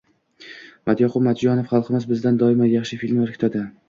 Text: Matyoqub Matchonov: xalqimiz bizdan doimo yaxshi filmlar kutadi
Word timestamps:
Matyoqub 0.89 1.23
Matchonov: 1.27 1.67
xalqimiz 1.73 2.07
bizdan 2.13 2.39
doimo 2.45 2.71
yaxshi 2.73 2.99
filmlar 3.03 3.35
kutadi 3.37 3.63